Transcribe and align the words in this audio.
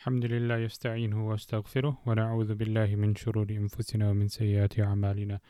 الحمد 0.00 0.24
لله 0.24 0.58
يستعينه 0.58 1.28
وأستغفره 1.28 2.02
ونعوذ 2.06 2.54
بالله 2.54 2.96
من 2.96 3.14
شرور 3.14 3.50
أنفسنا 3.50 4.10
ومن 4.10 4.28
سيئات 4.28 4.80
أعمالنا. 4.80 5.40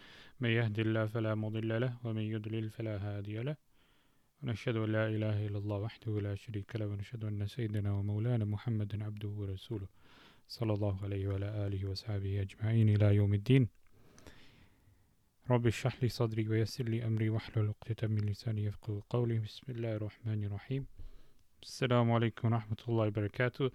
من 0.41 0.51
يهد 0.51 0.79
الله 0.79 1.07
فلا 1.07 1.35
مضل 1.35 1.81
له 1.81 1.93
ومن 2.05 2.23
يضلل 2.23 2.71
فلا 2.71 2.97
هادي 2.97 3.39
له. 3.43 3.57
ونشهد 4.43 4.77
أن 4.77 4.93
لا 4.93 5.07
إله 5.07 5.47
إلا 5.47 5.59
الله 5.59 5.77
وحده 5.77 6.21
لا 6.21 6.35
شريك 6.35 6.77
له 6.77 6.87
ونشهد 6.87 7.25
أن 7.25 7.47
سيدنا 7.47 7.93
ومولانا 7.93 8.45
محمدا 8.45 9.05
عبده 9.05 9.29
ورسوله 9.29 9.89
صلى 10.49 10.73
الله 10.73 11.05
عليه 11.05 11.29
وعلى 11.29 11.67
آله 11.67 11.91
وصحبه 11.91 12.41
أجمعين 12.41 12.89
إلى 12.89 13.15
يوم 13.15 13.35
الدين. 13.35 13.69
رب 15.51 15.67
اشرح 15.67 16.03
لي 16.03 16.09
صدري 16.09 16.49
ويسر 16.49 16.85
لي 16.85 17.07
أمري 17.07 17.29
واحلل 17.29 17.69
عقدة 17.69 18.09
من 18.09 18.23
لساني 18.31 18.65
يفقهوا 18.65 19.01
قولي. 19.11 19.39
بسم 19.39 19.73
الله 19.73 19.93
الرحمن 19.97 20.45
الرحيم. 20.45 20.87
السلام 21.63 22.13
عليكم 22.13 22.53
ورحمة 22.53 22.77
الله 22.89 23.07
وبركاته. 23.07 23.71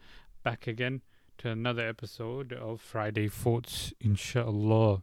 Back 0.46 0.68
again 0.68 1.02
to 1.40 1.50
another 1.50 1.90
episode 1.90 2.54
of 2.54 2.80
Friday 2.80 3.28
Thoughts, 3.28 3.94
inshallah. 4.00 5.02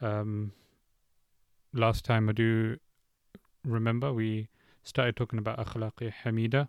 Um, 0.00 0.50
last 1.72 2.04
time 2.04 2.28
I 2.28 2.32
do 2.32 2.78
remember 3.64 4.12
we 4.12 4.48
started 4.82 5.14
talking 5.14 5.38
about 5.38 5.64
akhlaqi 5.64 6.12
hamida, 6.24 6.66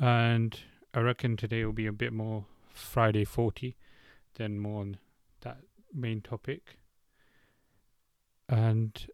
and 0.00 0.58
I 0.94 1.00
reckon 1.00 1.36
today 1.36 1.66
will 1.66 1.74
be 1.74 1.84
a 1.86 1.92
bit 1.92 2.14
more 2.14 2.46
Friday 2.72 3.26
Thoughts 3.26 3.74
than 4.36 4.58
more 4.58 4.80
on 4.80 4.96
that 5.42 5.58
main 5.92 6.22
topic. 6.22 6.78
And 8.48 9.06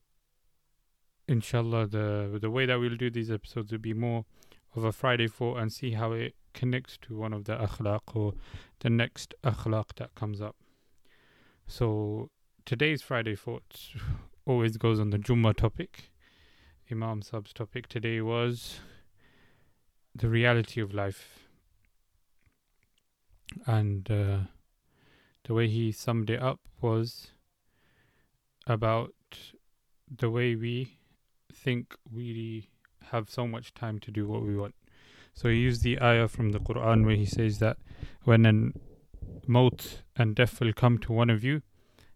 inshallah, 1.27 1.89
the 1.89 2.39
the 2.41 2.49
way 2.49 2.65
that 2.67 2.79
we'll 2.79 2.97
do 2.97 3.11
these 3.11 3.33
episodes 3.33 3.73
will 3.73 3.81
be 3.81 3.93
more 3.93 4.25
of 4.77 4.85
a 4.85 4.93
Friday 4.93 5.27
Thoughts 5.27 5.59
and 5.61 5.73
see 5.73 5.95
how 5.95 6.13
it 6.13 6.37
connects 6.61 6.99
to 7.01 7.17
one 7.17 7.33
of 7.33 7.45
the 7.45 7.57
akhlaq 7.57 8.15
or 8.15 8.35
the 8.81 8.91
next 8.91 9.35
akhlaq 9.43 9.95
that 9.97 10.15
comes 10.15 10.43
up. 10.43 10.57
So 11.67 12.29
today's 12.67 13.01
Friday 13.01 13.35
thoughts 13.35 13.95
always 14.45 14.77
goes 14.77 15.01
on 15.01 15.09
the 15.09 15.17
Jummah 15.17 15.57
topic. 15.57 16.11
Imam 16.93 17.23
Sab's 17.23 17.55
topic 17.55 17.89
today 17.89 18.21
was 18.21 18.81
the 20.15 20.29
reality 20.29 20.83
of 20.83 20.93
life. 20.93 21.49
And 23.67 24.11
uh, 24.11 24.41
the 25.45 25.55
way 25.55 25.67
he 25.67 25.93
summed 25.93 26.29
it 26.29 26.43
up 26.43 26.61
was 26.83 27.29
about 28.67 29.15
the 30.15 30.29
way 30.29 30.55
we 30.57 30.99
think 31.51 31.95
we 32.13 32.69
have 33.13 33.31
so 33.31 33.47
much 33.47 33.73
time 33.73 33.99
to 34.01 34.11
do 34.11 34.29
what 34.29 34.43
we 34.43 34.55
want. 34.55 34.75
So 35.35 35.49
he 35.49 35.57
used 35.57 35.83
the 35.83 36.01
ayah 36.01 36.29
from 36.29 36.51
the 36.51 36.61
Quran 36.61 37.05
where 37.05 37.17
he 37.17 37.27
says 37.27 37.59
that 37.59 37.79
when 38.25 38.45
an 38.47 38.75
maut 39.47 40.03
and 40.17 40.35
death 40.35 40.61
will 40.61 40.73
come 40.73 40.99
to 40.99 41.13
one 41.13 41.31
of 41.31 41.43
you, 41.43 41.63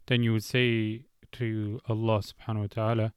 then 0.06 0.22
you 0.22 0.32
would 0.32 0.44
say 0.44 1.04
to 1.32 1.80
Allah 1.88 2.20
subhanahu 2.20 2.60
wa 2.60 2.66
ta'ala, 2.70 3.12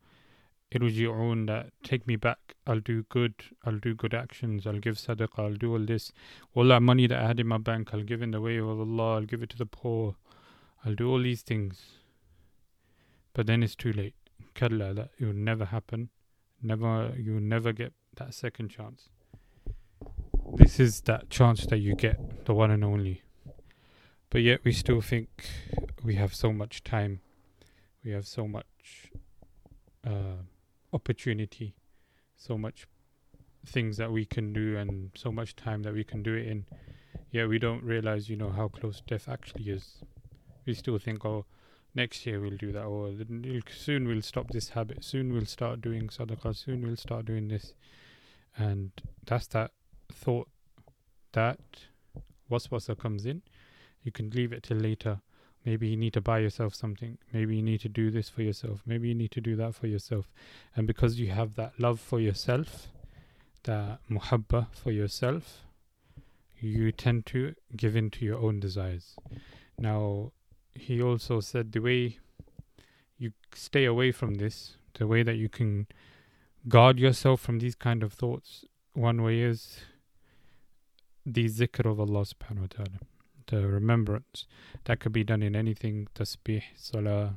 Irji'un 0.74 1.48
that 1.48 1.72
take 1.84 2.08
me 2.08 2.16
back, 2.18 2.56
I'll 2.66 2.80
do 2.80 3.04
good, 3.04 3.36
I'll 3.64 3.80
do 3.80 3.94
good 3.96 4.14
actions, 4.14 4.68
I'll 4.68 4.80
give 4.80 4.96
sadaqah, 4.96 5.40
I'll 5.40 5.54
do 5.54 5.72
all 5.72 5.86
this. 5.86 6.12
All 6.54 6.68
that 6.68 6.82
money 6.82 7.08
that 7.08 7.20
I 7.20 7.28
had 7.28 7.40
in 7.40 7.48
my 7.48 7.58
bank, 7.58 7.94
I'll 7.94 8.04
give 8.04 8.22
in 8.22 8.32
the 8.32 8.42
way 8.42 8.58
of 8.58 8.68
Allah, 8.68 9.16
I'll 9.16 9.22
give 9.22 9.44
it 9.44 9.50
to 9.52 9.58
the 9.58 9.66
poor, 9.66 10.16
I'll 10.86 10.96
do 10.96 11.10
all 11.10 11.22
these 11.22 11.42
things. 11.42 11.82
But 13.34 13.48
then 13.48 13.64
it's 13.64 13.76
too 13.76 13.94
late. 13.94 14.16
Kalla, 14.56 14.94
that 14.94 15.12
it 15.20 15.26
will 15.26 15.34
never 15.34 15.66
happen. 15.66 16.10
Never 16.62 17.14
you 17.16 17.36
will 17.36 17.40
never 17.40 17.72
get 17.72 17.94
that 18.16 18.34
second 18.34 18.70
chance. 18.70 19.10
This 20.54 20.80
is 20.80 21.02
that 21.02 21.30
chance 21.30 21.66
that 21.66 21.78
you 21.78 21.96
get, 21.96 22.46
the 22.46 22.54
one 22.54 22.72
and 22.72 22.84
only. 22.84 23.22
But 24.30 24.42
yet 24.42 24.62
we 24.64 24.72
still 24.72 25.02
think 25.02 25.50
we 26.04 26.16
have 26.16 26.34
so 26.34 26.52
much 26.52 26.84
time, 26.84 27.22
we 28.04 28.12
have 28.12 28.28
so 28.28 28.48
much 28.48 29.12
uh, 30.06 30.44
opportunity, 30.94 31.76
so 32.36 32.58
much 32.58 32.88
things 33.66 33.98
that 33.98 34.12
we 34.12 34.26
can 34.26 34.54
do, 34.54 34.78
and 34.78 35.12
so 35.16 35.32
much 35.32 35.56
time 35.56 35.84
that 35.84 35.94
we 35.94 36.04
can 36.04 36.24
do 36.24 36.34
it 36.34 36.48
in. 36.48 36.66
Yet 37.32 37.50
we 37.50 37.60
don't 37.60 37.84
realize, 37.84 38.30
you 38.30 38.38
know, 38.38 38.50
how 38.50 38.70
close 38.70 39.02
death 39.06 39.28
actually 39.28 39.70
is. 39.70 40.04
We 40.66 40.74
still 40.74 40.98
think, 40.98 41.26
oh, 41.26 41.46
next 41.94 42.26
year 42.26 42.40
we'll 42.40 42.58
do 42.58 42.72
that, 42.72 42.84
or 42.84 43.12
soon 43.70 44.08
we'll 44.08 44.22
stop 44.22 44.50
this 44.50 44.70
habit, 44.70 45.04
soon 45.04 45.34
we'll 45.34 45.46
start 45.46 45.82
doing 45.82 46.08
sadaqah, 46.08 46.56
soon 46.56 46.86
we'll 46.86 46.96
start 46.96 47.26
doing 47.26 47.48
this. 47.50 47.74
And 48.58 48.92
that's 49.26 49.48
that 49.48 49.72
thought 50.18 50.50
that 51.34 51.60
waswasa 52.50 52.98
comes 52.98 53.26
in, 53.26 53.42
you 54.04 54.12
can 54.12 54.30
leave 54.32 54.52
it 54.52 54.64
till 54.64 54.78
later. 54.78 55.22
Maybe 55.66 55.90
you 55.90 55.98
need 55.98 56.14
to 56.14 56.22
buy 56.22 56.40
yourself 56.40 56.74
something. 56.74 57.18
Maybe 57.34 57.58
you 57.58 57.62
need 57.62 57.82
to 57.82 57.90
do 57.90 58.10
this 58.10 58.30
for 58.30 58.42
yourself. 58.42 58.82
Maybe 58.86 59.10
you 59.10 59.16
need 59.16 59.32
to 59.32 59.42
do 59.42 59.56
that 59.58 59.76
for 59.76 59.88
yourself. 59.88 60.32
And 60.76 60.88
because 60.88 61.20
you 61.20 61.30
have 61.32 61.56
that 61.56 61.74
love 61.78 62.00
for 62.00 62.20
yourself, 62.20 62.88
that 63.64 64.00
muhabba 64.10 64.68
for 64.72 64.92
yourself, 64.92 65.66
you 66.60 66.92
tend 66.92 67.26
to 67.28 67.54
give 67.76 67.96
in 67.96 68.10
to 68.12 68.26
your 68.26 68.40
own 68.40 68.60
desires. 68.60 69.16
Now, 69.78 70.32
he 70.74 71.02
also 71.02 71.42
said 71.42 71.72
the 71.72 71.82
way 71.82 72.20
you 73.18 73.34
stay 73.54 73.86
away 73.86 74.12
from 74.12 74.36
this, 74.36 74.78
the 74.94 75.06
way 75.06 75.22
that 75.24 75.36
you 75.36 75.50
can 75.50 75.88
guard 76.68 76.98
yourself 76.98 77.42
from 77.42 77.60
these 77.60 77.76
kind 77.76 78.04
of 78.04 78.14
thoughts, 78.14 78.66
one 78.94 79.22
way 79.22 79.42
is 79.42 79.82
the 81.28 81.46
zikr 81.46 81.86
of 81.92 82.00
Allah 82.00 82.22
subhanahu 82.22 82.62
wa 82.62 82.68
ta'ala, 82.70 83.00
the 83.48 83.68
remembrance. 83.68 84.46
That 84.86 85.02
could 85.02 85.12
be 85.12 85.26
done 85.26 85.44
in 85.44 85.56
anything, 85.56 86.08
tasbih, 86.16 86.64
salah, 86.76 87.36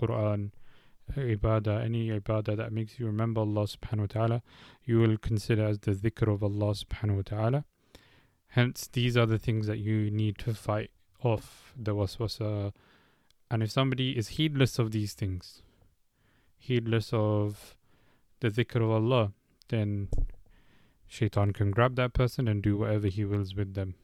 Quran, 0.00 0.52
ibadah, 1.16 1.84
any 1.84 2.08
ibadah 2.08 2.56
that 2.56 2.72
makes 2.72 3.00
you 3.00 3.06
remember 3.06 3.40
Allah 3.40 3.64
subhanahu 3.64 4.00
wa 4.00 4.06
ta'ala, 4.06 4.42
you 4.84 5.00
will 5.00 5.16
consider 5.18 5.66
as 5.66 5.80
the 5.80 5.92
zikr 5.92 6.32
of 6.32 6.42
Allah 6.42 6.72
subhanahu 6.72 7.16
wa 7.16 7.22
ta'ala. 7.24 7.64
Hence, 8.48 8.88
these 8.92 9.16
are 9.16 9.26
the 9.26 9.38
things 9.38 9.66
that 9.66 9.78
you 9.78 10.10
need 10.10 10.38
to 10.38 10.54
fight 10.54 10.90
off 11.24 11.72
the 11.76 11.94
waswasa. 11.94 12.72
And 13.50 13.62
if 13.62 13.72
somebody 13.72 14.16
is 14.16 14.28
heedless 14.28 14.78
of 14.78 14.92
these 14.92 15.14
things, 15.14 15.62
heedless 16.58 17.10
of 17.12 17.76
the 18.40 18.50
zikr 18.50 18.76
of 18.76 18.90
Allah, 18.90 19.32
then 19.68 20.08
Shaitan 21.11 21.53
can 21.53 21.71
grab 21.71 21.95
that 21.95 22.13
person 22.13 22.47
and 22.47 22.61
do 22.61 22.77
whatever 22.77 23.07
he 23.07 23.23
wills 23.25 23.55
with 23.55 23.73
them 23.73 23.95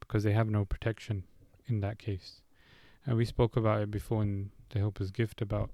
because 0.00 0.22
they 0.22 0.32
have 0.32 0.48
no 0.48 0.64
protection 0.64 1.24
in 1.66 1.80
that 1.80 1.98
case. 1.98 2.42
And 3.04 3.16
we 3.16 3.24
spoke 3.24 3.56
about 3.56 3.82
it 3.82 3.90
before 3.90 4.22
in 4.22 4.50
the 4.70 4.78
Helper's 4.78 5.10
Gift 5.10 5.40
about 5.40 5.70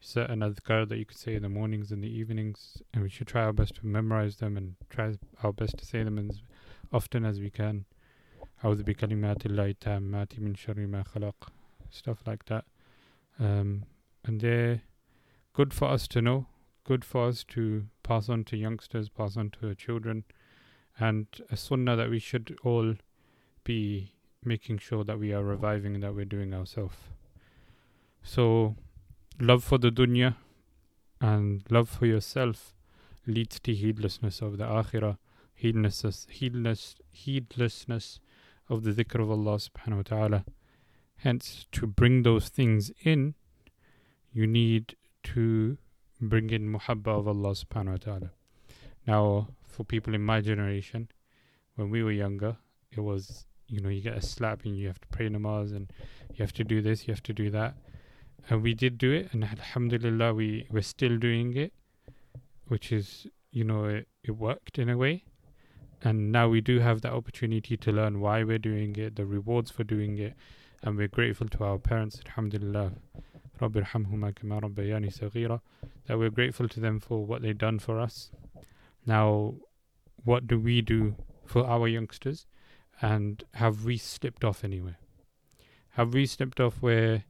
certain 0.00 0.40
adhkar 0.40 0.88
that 0.88 0.98
you 0.98 1.06
could 1.06 1.16
say 1.16 1.34
in 1.34 1.42
the 1.42 1.48
mornings 1.48 1.90
and 1.90 2.02
the 2.02 2.08
evenings, 2.08 2.82
and 2.92 3.02
we 3.02 3.08
should 3.08 3.26
try 3.26 3.42
our 3.42 3.52
best 3.52 3.76
to 3.76 3.86
memorize 3.86 4.36
them 4.36 4.56
and 4.56 4.74
try 4.90 5.14
our 5.42 5.52
best 5.52 5.78
to 5.78 5.86
say 5.86 6.02
them 6.02 6.18
as 6.18 6.42
often 6.92 7.24
as 7.24 7.40
we 7.40 7.50
can. 7.50 7.86
أعوذ 8.62 8.82
بكلمات 8.82 9.46
الله 9.46 9.74
التامات 9.74 10.38
من 10.38 10.54
شر 10.54 10.86
ما 10.86 11.02
خلق 11.02 11.50
stuff 11.90 12.18
like 12.26 12.44
that. 12.46 12.64
Um, 13.38 13.84
and 14.24 14.40
they're 14.40 14.82
good 15.52 15.72
for 15.74 15.88
us 15.88 16.06
to 16.08 16.22
know 16.22 16.46
good 16.84 17.04
for 17.04 17.28
us 17.28 17.44
to 17.44 17.86
pass 18.09 18.27
on 18.27 18.43
to 18.43 18.57
youngsters, 18.57 19.07
pass 19.07 19.37
on 19.37 19.51
to 19.51 19.75
children, 19.75 20.23
and 20.99 21.27
a 21.51 21.55
sunnah 21.55 21.95
that 21.95 22.09
we 22.09 22.17
should 22.17 22.57
all 22.63 22.95
be 23.63 24.13
making 24.43 24.79
sure 24.79 25.03
that 25.03 25.19
we 25.19 25.31
are 25.31 25.43
reviving 25.43 25.93
and 25.93 26.03
that 26.03 26.15
we're 26.15 26.25
doing 26.25 26.51
ourselves. 26.51 26.95
So, 28.23 28.75
love 29.39 29.63
for 29.63 29.77
the 29.77 29.91
dunya 29.91 30.37
and 31.21 31.61
love 31.69 31.87
for 31.87 32.07
yourself 32.07 32.73
leads 33.27 33.59
to 33.59 33.75
heedlessness 33.75 34.41
of 34.41 34.57
the 34.57 34.63
akhirah, 34.63 35.17
heedlessness, 35.53 36.25
heedless, 36.31 36.95
heedlessness 37.11 38.19
of 38.67 38.83
the 38.83 38.91
dhikr 38.91 39.21
of 39.21 39.29
Allah 39.29 39.57
subhanahu 39.57 39.97
wa 39.97 40.01
ta'ala. 40.01 40.45
Hence, 41.17 41.67
to 41.73 41.85
bring 41.85 42.23
those 42.23 42.49
things 42.49 42.91
in, 43.03 43.35
you 44.33 44.47
need 44.47 44.95
to 45.25 45.77
bring 46.21 46.49
in 46.49 46.73
muhabba 46.73 47.07
of 47.07 47.27
Allah 47.27 47.51
subhanahu 47.51 47.91
wa 47.91 47.97
ta'ala. 47.97 48.31
Now, 49.07 49.49
for 49.63 49.83
people 49.83 50.13
in 50.13 50.21
my 50.21 50.41
generation, 50.41 51.09
when 51.75 51.89
we 51.89 52.03
were 52.03 52.11
younger, 52.11 52.57
it 52.91 52.99
was, 52.99 53.45
you 53.67 53.79
know, 53.79 53.89
you 53.89 54.01
get 54.01 54.17
a 54.17 54.21
slap 54.21 54.65
and 54.65 54.77
you 54.77 54.87
have 54.87 54.99
to 54.99 55.07
pray 55.07 55.29
namaz 55.29 55.75
and 55.75 55.91
you 56.35 56.43
have 56.43 56.53
to 56.53 56.63
do 56.63 56.81
this, 56.81 57.07
you 57.07 57.13
have 57.13 57.23
to 57.23 57.33
do 57.33 57.49
that. 57.51 57.75
And 58.49 58.63
we 58.63 58.73
did 58.73 58.97
do 58.97 59.11
it, 59.11 59.29
and 59.31 59.43
alhamdulillah, 59.43 60.33
we, 60.33 60.65
we're 60.71 60.81
still 60.81 61.17
doing 61.17 61.55
it, 61.55 61.73
which 62.67 62.91
is, 62.91 63.27
you 63.51 63.63
know, 63.63 63.85
it, 63.85 64.07
it 64.23 64.31
worked 64.31 64.79
in 64.79 64.89
a 64.89 64.97
way. 64.97 65.23
And 66.01 66.31
now 66.31 66.47
we 66.47 66.61
do 66.61 66.79
have 66.79 67.01
that 67.01 67.11
opportunity 67.13 67.75
to 67.77 67.91
learn 67.91 68.21
why 68.21 68.43
we're 68.43 68.57
doing 68.57 68.95
it, 68.95 69.17
the 69.17 69.25
rewards 69.25 69.69
for 69.69 69.83
doing 69.83 70.17
it, 70.17 70.33
and 70.81 70.97
we're 70.97 71.09
grateful 71.09 71.47
to 71.49 71.63
our 71.63 71.77
parents, 71.77 72.21
alhamdulillah 72.25 72.93
رب 73.62 73.76
ارحمهما 73.76 74.30
كما 74.30 74.58
ربياني 74.58 75.10
صغيرا 75.10 75.60
that 76.06 76.18
we're 76.18 76.30
grateful 76.30 76.68
to 76.68 76.80
them 76.80 77.00
for 77.00 77.24
what 77.24 77.42
they've 77.42 77.58
done 77.58 77.78
for 77.78 77.98
us. 77.98 78.30
Now, 79.06 79.54
what 80.24 80.46
do 80.46 80.58
we 80.58 80.82
do 80.82 81.14
for 81.44 81.66
our 81.66 81.88
youngsters? 81.88 82.46
And 83.00 83.42
have 83.54 83.84
we 83.84 83.96
slipped 83.96 84.44
off 84.44 84.64
anywhere? 84.64 84.98
Have 85.90 86.14
we 86.14 86.26
slipped 86.26 86.60
off 86.60 86.82
where 86.82 87.24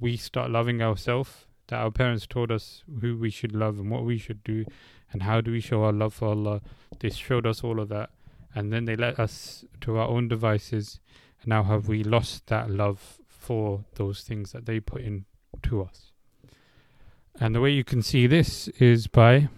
we 0.00 0.16
start 0.16 0.50
loving 0.50 0.82
ourselves? 0.82 1.46
That 1.68 1.80
our 1.80 1.90
parents 1.90 2.26
taught 2.26 2.50
us 2.50 2.84
who 3.00 3.16
we 3.16 3.30
should 3.30 3.54
love 3.54 3.78
and 3.78 3.90
what 3.90 4.04
we 4.04 4.18
should 4.18 4.44
do, 4.44 4.66
and 5.12 5.22
how 5.22 5.40
do 5.40 5.50
we 5.50 5.60
show 5.60 5.82
our 5.82 5.92
love 5.92 6.12
for 6.12 6.28
Allah? 6.28 6.60
They 6.98 7.10
showed 7.10 7.46
us 7.46 7.64
all 7.64 7.80
of 7.80 7.88
that, 7.88 8.10
and 8.54 8.72
then 8.72 8.84
they 8.84 8.96
let 8.96 9.18
us 9.18 9.64
to 9.80 9.96
our 9.96 10.08
own 10.08 10.28
devices. 10.28 11.00
And 11.40 11.48
now 11.48 11.62
have 11.62 11.88
we 11.88 12.04
lost 12.04 12.48
that 12.48 12.70
love 12.70 13.18
for 13.26 13.84
those 13.94 14.20
things 14.22 14.52
that 14.52 14.66
they 14.66 14.78
put 14.78 15.02
in 15.02 15.24
to 15.63 15.83
us? 15.83 16.11
And 17.39 17.55
the 17.55 17.61
way 17.61 17.71
you 17.71 17.83
can 17.83 18.01
see 18.01 18.27
this 18.27 18.67
is 18.79 19.07
by 19.07 19.49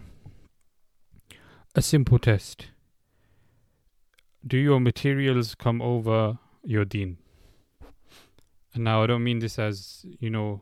a 1.73 1.81
simple 1.81 2.19
test. 2.19 2.67
Do 4.45 4.57
your 4.57 4.79
materials 4.79 5.55
come 5.55 5.81
over 5.81 6.37
your 6.63 6.85
deen? 6.85 7.17
And 8.73 8.83
now 8.83 9.03
I 9.03 9.07
don't 9.07 9.23
mean 9.23 9.39
this 9.39 9.59
as, 9.59 10.05
you 10.19 10.29
know, 10.29 10.61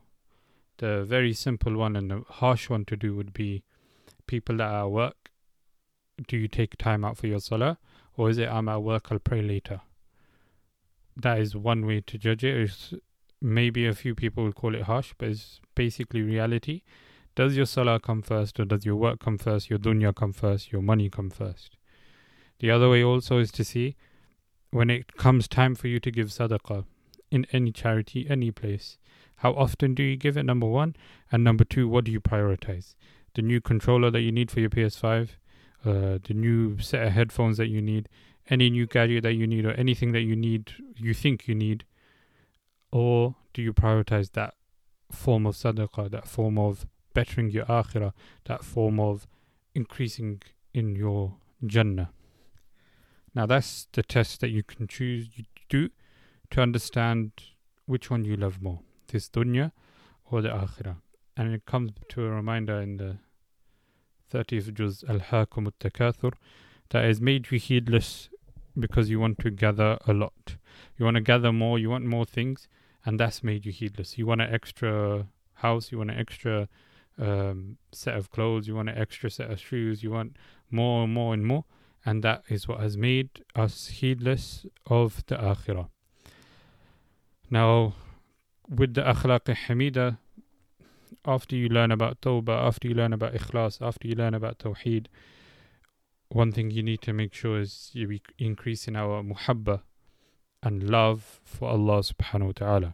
the 0.78 1.04
very 1.04 1.34
simple 1.34 1.76
one 1.76 1.96
and 1.96 2.10
the 2.10 2.24
harsh 2.28 2.70
one 2.70 2.86
to 2.86 2.96
do 2.96 3.16
would 3.16 3.34
be 3.34 3.64
people 4.26 4.58
that 4.58 4.72
are 4.72 4.86
at 4.86 4.92
work. 4.92 5.30
Do 6.28 6.38
you 6.38 6.48
take 6.48 6.78
time 6.78 7.04
out 7.04 7.18
for 7.18 7.28
your 7.28 7.40
salah? 7.40 7.78
Or 8.16 8.30
is 8.30 8.38
it 8.38 8.50
I'm 8.50 8.70
at 8.70 8.82
work, 8.82 9.12
I'll 9.12 9.20
pray 9.20 9.42
later? 9.42 9.82
That 11.16 11.40
is 11.40 11.56
one 11.56 11.86
way 11.86 12.02
to 12.02 12.18
judge 12.18 12.44
it. 12.44 12.58
It's 12.58 12.94
maybe 13.42 13.86
a 13.86 13.94
few 13.94 14.16
people 14.16 14.44
will 14.44 14.54
call 14.54 14.76
it 14.76 14.84
harsh, 14.84 15.14
but 15.18 15.30
it's 15.30 15.60
basically 15.76 16.22
reality. 16.22 16.82
Does 17.36 17.56
your 17.56 17.66
salah 17.66 18.00
come 18.00 18.22
first, 18.22 18.60
or 18.60 18.66
does 18.66 18.86
your 18.86 18.96
work 18.96 19.20
come 19.20 19.38
first, 19.38 19.70
your 19.70 19.80
dunya 19.80 20.14
come 20.14 20.34
first, 20.34 20.72
your 20.72 20.82
money 20.82 21.10
come 21.10 21.30
first? 21.30 21.78
The 22.60 22.72
other 22.72 22.90
way 22.90 23.04
also 23.04 23.40
is 23.40 23.52
to 23.54 23.64
see 23.64 23.96
when 24.72 24.90
it 24.90 25.16
comes 25.16 25.48
time 25.48 25.76
for 25.76 25.88
you 25.88 26.00
to 26.00 26.12
give 26.12 26.28
sadaqah 26.28 26.86
in 27.32 27.46
any 27.52 27.72
charity, 27.72 28.28
any 28.30 28.52
place. 28.52 28.98
How 29.38 29.54
often 29.54 29.94
do 29.94 30.04
you 30.04 30.18
give 30.18 30.36
it? 30.36 30.44
Number 30.44 30.68
one. 30.68 30.96
And 31.32 31.44
number 31.44 31.64
two, 31.64 31.88
what 31.88 32.06
do 32.06 32.12
you 32.12 32.20
prioritize? 32.20 32.96
The 33.36 33.42
new 33.42 33.62
controller 33.62 34.12
that 34.12 34.22
you 34.22 34.32
need 34.32 34.52
for 34.52 34.60
your 34.60 34.70
PS5, 34.70 35.30
uh, 35.86 36.20
the 36.22 36.34
new 36.34 36.78
set 36.80 37.08
of 37.08 37.14
headphones 37.14 37.58
that 37.58 37.68
you 37.68 37.82
need, 37.82 38.10
any 38.50 38.70
new 38.70 38.86
gadget 38.86 39.24
that 39.24 39.34
you 39.34 39.48
need, 39.48 39.66
or 39.66 39.72
anything 39.72 40.12
that 40.12 40.22
you 40.22 40.36
need, 40.36 40.74
you 40.98 41.14
think 41.14 41.48
you 41.48 41.56
need, 41.56 41.86
or 42.92 43.36
do 43.54 43.62
you 43.62 43.74
prioritize 43.74 44.32
that 44.34 44.56
form 45.12 45.46
of 45.46 45.56
sadaqah, 45.56 46.12
that 46.12 46.28
form 46.28 46.58
of 46.58 46.86
bettering 47.14 47.50
your 47.50 47.66
akhirah, 47.66 48.14
that 48.46 48.64
form 48.64 49.00
of 49.00 49.28
increasing 49.74 50.42
in 50.74 50.96
your 50.96 51.36
Jannah. 51.66 52.12
Now 53.36 53.46
that's 53.46 53.88
the 53.92 54.04
test 54.04 54.42
that 54.42 54.50
you 54.50 54.64
can 54.64 54.88
choose 54.88 55.30
to 55.30 55.44
do 55.70 55.90
to 56.52 56.62
understand 56.62 57.32
which 57.86 58.10
one 58.10 58.26
you 58.26 58.36
love 58.36 58.62
more, 58.62 58.80
this 59.08 59.30
dunya 59.30 59.72
or 60.32 60.42
the 60.42 60.50
akhirah. 60.50 60.98
And 61.38 61.54
it 61.54 61.66
comes 61.66 61.92
to 62.10 62.26
a 62.26 62.30
reminder 62.30 62.82
in 62.82 62.98
the 62.98 63.18
30th 64.34 64.74
juz 64.74 65.04
Al-Hakum 65.08 65.66
al-Takathur, 65.66 66.34
that 66.90 67.04
has 67.04 67.22
made 67.22 67.52
you 67.52 67.60
heedless 67.60 68.30
because 68.78 69.10
you 69.10 69.20
want 69.20 69.40
to 69.40 69.50
gather 69.50 69.98
a 70.08 70.14
lot. 70.14 70.56
You 70.98 71.06
want 71.06 71.16
to 71.16 71.22
gather 71.22 71.52
more, 71.52 71.80
you 71.80 71.90
want 71.90 72.06
more 72.06 72.26
things, 72.26 72.68
and 73.06 73.20
that's 73.20 73.44
made 73.44 73.66
you 73.66 73.72
heedless. 73.72 74.18
You 74.18 74.26
want 74.26 74.42
an 74.42 74.54
extra 74.54 75.28
house, 75.56 75.92
you 75.92 75.98
want 75.98 76.12
an 76.12 76.18
extra 76.18 76.68
um, 77.20 77.78
set 77.92 78.16
of 78.16 78.32
clothes, 78.32 78.68
you 78.68 78.76
want 78.76 78.90
an 78.90 78.98
extra 78.98 79.30
set 79.30 79.52
of 79.52 79.60
shoes, 79.60 80.04
you 80.04 80.12
want 80.12 80.38
more 80.72 81.04
and 81.04 81.14
more 81.14 81.34
and 81.34 81.46
more, 81.46 81.66
and 82.06 82.24
that 82.24 82.44
is 82.50 82.68
what 82.68 82.80
has 82.80 82.98
made 82.98 83.44
us 83.56 83.88
heedless 83.88 84.66
of 84.88 85.24
the 85.28 85.36
akhirah. 85.36 85.90
Now, 87.50 87.96
with 88.70 88.94
the 88.94 89.02
akhlaq 89.02 89.46
hamida, 89.68 90.18
after 91.26 91.56
you 91.56 91.68
learn 91.70 91.92
about 91.92 92.22
tawbah, 92.22 92.68
after 92.68 92.88
you 92.88 92.94
learn 92.94 93.14
about 93.14 93.34
ikhlas, 93.34 93.82
after 93.82 94.08
you 94.08 94.16
learn 94.16 94.34
about 94.34 94.60
tawheed, 94.60 95.08
one 96.30 96.52
thing 96.52 96.70
you 96.70 96.84
need 96.84 97.02
to 97.02 97.12
make 97.12 97.34
sure 97.34 97.60
is 97.60 97.90
you 97.94 98.20
increase 98.38 98.88
in 98.88 98.96
our 98.96 99.24
muhabba 99.24 99.82
and 100.62 100.90
love 100.90 101.40
for 101.44 101.70
Allah 101.70 102.00
subhanahu 102.00 102.48
wa 102.48 102.52
ta'ala. 102.56 102.94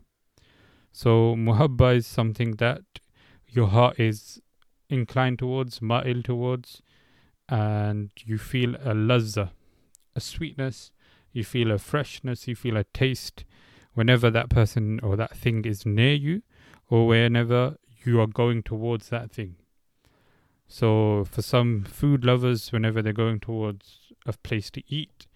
So 0.92 1.36
muhabba 1.36 1.98
is 1.98 2.08
something 2.08 2.52
that 2.54 2.84
your 3.50 3.68
heart 3.68 4.00
is 4.00 4.42
inclined 4.90 5.40
towards, 5.40 5.80
ma'il 5.80 6.24
towards, 6.24 6.82
and 7.50 8.12
you 8.24 8.38
feel 8.38 8.76
a 8.76 8.94
lazza, 8.94 9.52
a 10.16 10.20
sweetness, 10.20 10.92
you 11.32 11.44
feel 11.44 11.72
a 11.72 11.78
freshness, 11.78 12.48
you 12.48 12.56
feel 12.56 12.78
a 12.78 12.84
taste 12.86 13.46
whenever 13.94 14.30
that 14.30 14.50
person 14.50 15.00
or 15.02 15.16
that 15.16 15.36
thing 15.36 15.66
is 15.66 15.86
near 15.86 16.14
you 16.14 16.44
or 16.90 17.08
whenever 17.08 17.78
you 18.06 18.22
are 18.22 18.28
going 18.28 18.62
towards 18.64 19.10
that 19.10 19.32
thing. 19.32 19.56
So, 20.68 21.26
for 21.26 21.42
some 21.42 21.84
food 21.84 22.26
lovers, 22.26 22.72
whenever 22.72 23.02
they're 23.02 23.14
going 23.14 23.40
towards 23.40 24.14
a 24.26 24.34
place 24.34 24.72
to 24.72 24.84
eat, 24.88 25.28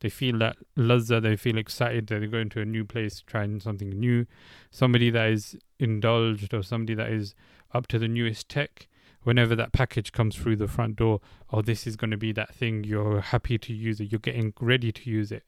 they 0.00 0.08
feel 0.08 0.38
that 0.38 0.56
lazza, 0.76 1.20
they 1.20 1.36
feel 1.36 1.58
excited 1.58 2.06
that 2.06 2.20
they're 2.20 2.28
going 2.28 2.48
to 2.50 2.60
a 2.60 2.64
new 2.64 2.84
place, 2.84 3.22
trying 3.26 3.60
something 3.60 3.90
new. 3.90 4.26
Somebody 4.70 5.10
that 5.10 5.28
is 5.30 5.56
indulged 5.78 6.54
or 6.54 6.62
somebody 6.62 6.94
that 6.94 7.10
is 7.10 7.34
up 7.74 7.86
to 7.88 7.98
the 7.98 8.08
newest 8.08 8.48
tech, 8.48 8.88
whenever 9.22 9.56
that 9.56 9.72
package 9.72 10.12
comes 10.12 10.36
through 10.36 10.56
the 10.56 10.68
front 10.68 10.96
door, 10.96 11.20
oh, 11.52 11.62
this 11.62 11.86
is 11.86 11.96
going 11.96 12.10
to 12.10 12.16
be 12.16 12.32
that 12.32 12.54
thing, 12.54 12.84
you're 12.84 13.20
happy 13.20 13.58
to 13.58 13.72
use 13.72 14.00
it, 14.00 14.12
you're 14.12 14.18
getting 14.18 14.52
ready 14.60 14.92
to 14.92 15.10
use 15.10 15.32
it. 15.32 15.44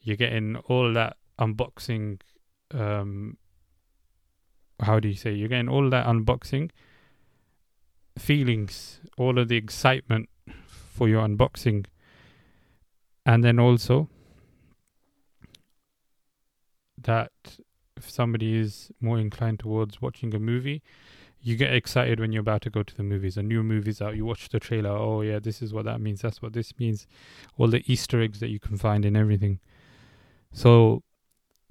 You're 0.00 0.16
getting 0.16 0.56
all 0.68 0.92
that 0.92 1.16
unboxing, 1.38 2.20
um, 2.72 3.36
how 4.80 5.00
do 5.00 5.08
you 5.08 5.14
say, 5.14 5.32
you're 5.32 5.48
getting 5.48 5.68
all 5.68 5.88
that 5.90 6.06
unboxing 6.06 6.70
feelings, 8.18 9.00
all 9.16 9.38
of 9.38 9.48
the 9.48 9.56
excitement 9.56 10.28
for 10.66 11.08
your 11.08 11.26
unboxing. 11.26 11.86
And 13.26 13.42
then 13.42 13.58
also 13.58 14.08
that 17.00 17.32
if 17.96 18.10
somebody 18.10 18.58
is 18.58 18.90
more 19.00 19.18
inclined 19.18 19.60
towards 19.60 20.02
watching 20.02 20.34
a 20.34 20.38
movie, 20.38 20.82
you 21.40 21.56
get 21.56 21.74
excited 21.74 22.20
when 22.20 22.32
you're 22.32 22.40
about 22.40 22.62
to 22.62 22.70
go 22.70 22.82
to 22.82 22.96
the 22.96 23.02
movies. 23.02 23.36
A 23.36 23.42
new 23.42 23.62
movie's 23.62 24.00
out, 24.00 24.16
you 24.16 24.24
watch 24.24 24.48
the 24.48 24.58
trailer. 24.58 24.90
Oh 24.90 25.20
yeah, 25.20 25.38
this 25.38 25.60
is 25.60 25.72
what 25.74 25.84
that 25.84 26.00
means. 26.00 26.22
That's 26.22 26.40
what 26.40 26.54
this 26.54 26.72
means. 26.78 27.06
All 27.58 27.68
the 27.68 27.82
Easter 27.86 28.20
eggs 28.20 28.40
that 28.40 28.48
you 28.48 28.58
can 28.58 28.78
find 28.78 29.04
in 29.04 29.16
everything. 29.16 29.60
So 30.52 31.02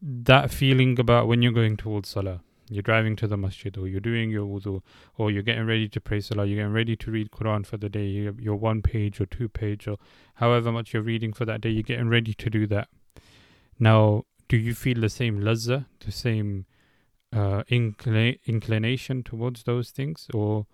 that 0.01 0.51
feeling 0.51 0.99
about 0.99 1.27
when 1.27 1.41
you're 1.41 1.51
going 1.51 1.77
towards 1.77 2.09
Salah, 2.09 2.41
you're 2.69 2.81
driving 2.81 3.15
to 3.17 3.27
the 3.27 3.37
masjid, 3.37 3.77
or 3.77 3.87
you're 3.87 3.99
doing 3.99 4.29
your 4.29 4.45
wudu, 4.45 4.81
or 5.17 5.31
you're 5.31 5.43
getting 5.43 5.65
ready 5.65 5.87
to 5.89 6.01
pray 6.01 6.21
Salah, 6.21 6.45
you're 6.45 6.57
getting 6.57 6.73
ready 6.73 6.95
to 6.95 7.11
read 7.11 7.31
Quran 7.31 7.65
for 7.65 7.77
the 7.77 7.89
day. 7.89 8.05
You're 8.39 8.55
one 8.55 8.81
page 8.81 9.19
or 9.19 9.25
two 9.25 9.49
page 9.49 9.87
or 9.87 9.97
however 10.35 10.71
much 10.71 10.93
you're 10.93 11.03
reading 11.03 11.33
for 11.33 11.45
that 11.45 11.61
day. 11.61 11.69
You're 11.69 11.83
getting 11.83 12.09
ready 12.09 12.33
to 12.33 12.49
do 12.49 12.67
that. 12.67 12.87
Now, 13.79 14.25
do 14.47 14.57
you 14.57 14.73
feel 14.73 15.01
the 15.01 15.09
same 15.09 15.39
lazza, 15.39 15.85
the 16.05 16.11
same 16.11 16.65
uh, 17.31 17.63
inclina- 17.69 18.39
inclination 18.45 19.23
towards 19.23 19.63
those 19.63 19.89
things, 19.91 20.27
or 20.33 20.65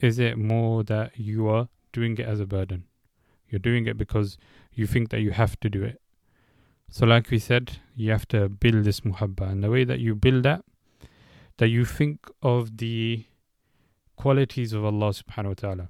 is 0.00 0.18
it 0.18 0.38
more 0.38 0.82
that 0.84 1.18
you 1.18 1.48
are 1.48 1.68
doing 1.92 2.16
it 2.18 2.26
as 2.26 2.40
a 2.40 2.46
burden? 2.46 2.84
You're 3.48 3.58
doing 3.58 3.86
it 3.86 3.96
because 3.96 4.38
you 4.72 4.86
think 4.86 5.10
that 5.10 5.20
you 5.20 5.32
have 5.32 5.58
to 5.60 5.68
do 5.68 5.82
it. 5.82 6.00
So, 6.90 7.06
like 7.06 7.30
we 7.30 7.38
said, 7.38 7.78
you 7.96 8.10
have 8.12 8.28
to 8.28 8.48
build 8.48 8.84
this 8.84 9.00
muhabba, 9.00 9.50
and 9.50 9.64
the 9.64 9.70
way 9.70 9.84
that 9.84 10.00
you 10.00 10.14
build 10.14 10.44
that, 10.44 10.64
that 11.58 11.68
you 11.68 11.84
think 11.84 12.28
of 12.42 12.78
the 12.78 13.24
qualities 14.16 14.72
of 14.72 14.84
Allah 14.84 15.10
subhanahu 15.10 15.46
wa 15.46 15.54
ta'ala, 15.54 15.88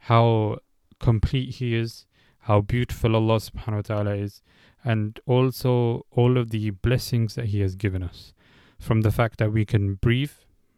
how 0.00 0.58
complete 0.98 1.56
He 1.56 1.74
is, 1.74 2.06
how 2.40 2.60
beautiful 2.60 3.16
Allah 3.16 3.36
subhanahu 3.36 3.76
wa 3.76 3.82
ta'ala 3.82 4.14
is, 4.14 4.42
and 4.84 5.20
also 5.26 6.06
all 6.10 6.38
of 6.38 6.50
the 6.50 6.70
blessings 6.70 7.34
that 7.34 7.46
He 7.46 7.60
has 7.60 7.74
given 7.76 8.02
us. 8.02 8.32
From 8.78 9.02
the 9.02 9.10
fact 9.10 9.38
that 9.38 9.52
we 9.52 9.64
can 9.64 9.94
breathe, 9.94 10.32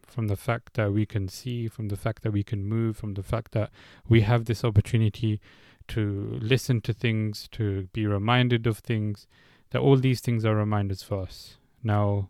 from 0.05 0.27
the 0.27 0.35
fact 0.35 0.73
that 0.75 0.91
we 0.91 1.05
can 1.05 1.27
see, 1.27 1.67
from 1.67 1.87
the 1.87 1.95
fact 1.95 2.21
that 2.23 2.31
we 2.31 2.43
can 2.43 2.65
move, 2.65 2.97
from 2.97 3.13
the 3.13 3.23
fact 3.23 3.53
that 3.53 3.71
we 4.07 4.21
have 4.21 4.45
this 4.45 4.63
opportunity 4.63 5.39
to 5.87 6.37
listen 6.41 6.81
to 6.81 6.93
things, 6.93 7.47
to 7.53 7.87
be 7.93 8.05
reminded 8.05 8.67
of 8.67 8.79
things, 8.79 9.27
that 9.71 9.81
all 9.81 9.97
these 9.97 10.21
things 10.21 10.45
are 10.45 10.55
reminders 10.55 11.01
for 11.01 11.23
us. 11.23 11.57
Now, 11.83 12.29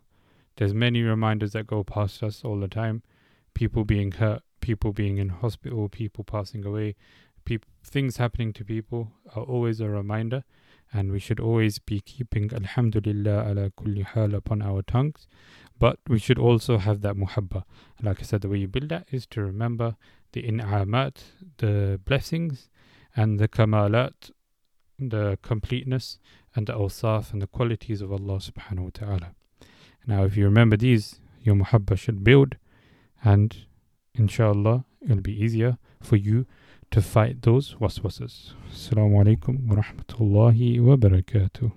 there's 0.56 0.74
many 0.74 1.02
reminders 1.02 1.52
that 1.52 1.66
go 1.66 1.82
past 1.84 2.22
us 2.22 2.42
all 2.44 2.58
the 2.60 2.68
time. 2.68 3.02
People 3.54 3.84
being 3.84 4.12
hurt, 4.12 4.42
people 4.60 4.92
being 4.92 5.18
in 5.18 5.28
hospital, 5.28 5.88
people 5.88 6.24
passing 6.24 6.64
away, 6.64 6.96
things 7.82 8.16
happening 8.16 8.52
to 8.52 8.64
people 8.64 9.12
are 9.34 9.42
always 9.42 9.80
a 9.80 9.88
reminder 9.88 10.44
and 10.92 11.10
we 11.10 11.18
should 11.18 11.40
always 11.40 11.78
be 11.78 12.00
keeping 12.00 12.52
Alhamdulillah 12.52 13.50
ala 13.50 13.70
kulli 13.70 14.04
hal 14.04 14.34
upon 14.34 14.62
our 14.62 14.82
tongues. 14.82 15.26
But 15.78 15.98
we 16.08 16.18
should 16.20 16.38
also 16.38 16.78
have 16.78 17.00
that 17.00 17.16
muhabba. 17.16 17.64
Like 18.00 18.20
I 18.20 18.22
said, 18.22 18.42
the 18.42 18.48
way 18.48 18.58
you 18.58 18.68
build 18.68 18.90
that 18.90 19.08
is 19.10 19.26
to 19.26 19.42
remember 19.42 19.96
the 20.32 20.42
in'amat, 20.42 21.16
the 21.58 22.00
blessings, 22.04 22.68
and 23.16 23.40
the 23.40 23.48
kamalat, 23.48 24.30
the 24.98 25.36
completeness 25.42 26.18
and 26.54 26.68
the 26.68 26.74
awsaf 26.74 27.32
and 27.32 27.42
the 27.42 27.48
qualities 27.48 28.00
of 28.00 28.12
Allah 28.12 28.38
subhanahu 28.38 28.84
wa 28.84 28.90
ta'ala. 28.92 29.34
Now, 30.06 30.24
if 30.24 30.36
you 30.36 30.44
remember 30.44 30.76
these, 30.76 31.20
your 31.42 31.54
muhabba 31.54 31.96
should 31.96 32.22
build, 32.22 32.56
and 33.22 33.56
inshallah, 34.14 34.84
it'll 35.02 35.20
be 35.20 35.32
easier 35.32 35.78
for 36.00 36.16
you 36.16 36.46
to 36.90 37.00
fight 37.00 37.42
those 37.42 37.76
waswasas. 37.80 38.52
Assalamu 38.70 39.24
alaikum 39.24 39.66
wa 39.66 39.82
rahmatullahi 39.82 40.80
wa 40.80 40.96
barakatuh. 40.96 41.72